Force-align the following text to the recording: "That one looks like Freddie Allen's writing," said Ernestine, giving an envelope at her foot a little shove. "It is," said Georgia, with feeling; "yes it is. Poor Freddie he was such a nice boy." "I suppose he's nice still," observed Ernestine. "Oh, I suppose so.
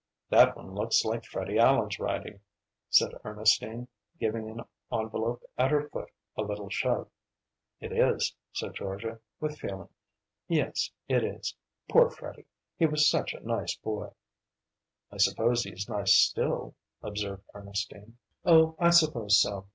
"That 0.29 0.57
one 0.57 0.73
looks 0.73 1.05
like 1.05 1.23
Freddie 1.25 1.59
Allen's 1.59 1.99
writing," 1.99 2.39
said 2.89 3.11
Ernestine, 3.23 3.87
giving 4.19 4.49
an 4.49 4.63
envelope 4.91 5.43
at 5.59 5.69
her 5.69 5.87
foot 5.89 6.09
a 6.35 6.41
little 6.41 6.69
shove. 6.71 7.07
"It 7.79 7.91
is," 7.91 8.35
said 8.51 8.73
Georgia, 8.73 9.19
with 9.39 9.59
feeling; 9.59 9.89
"yes 10.47 10.89
it 11.07 11.23
is. 11.23 11.53
Poor 11.87 12.09
Freddie 12.09 12.47
he 12.77 12.87
was 12.87 13.07
such 13.07 13.35
a 13.35 13.41
nice 13.47 13.75
boy." 13.75 14.09
"I 15.11 15.17
suppose 15.17 15.65
he's 15.65 15.87
nice 15.87 16.15
still," 16.15 16.73
observed 17.03 17.43
Ernestine. 17.53 18.17
"Oh, 18.43 18.75
I 18.79 18.89
suppose 18.89 19.37
so. 19.39 19.67